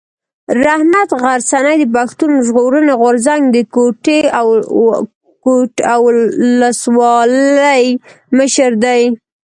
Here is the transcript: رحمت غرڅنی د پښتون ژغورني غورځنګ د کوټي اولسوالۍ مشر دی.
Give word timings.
رحمت 0.63 1.09
غرڅنی 1.21 1.75
د 1.81 1.85
پښتون 1.95 2.31
ژغورني 2.45 2.93
غورځنګ 3.01 3.41
د 3.55 3.57
کوټي 3.75 4.19
اولسوالۍ 5.95 7.83
مشر 8.37 8.71
دی. 8.85 9.01